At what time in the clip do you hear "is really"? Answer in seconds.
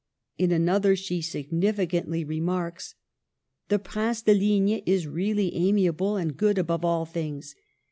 4.87-5.53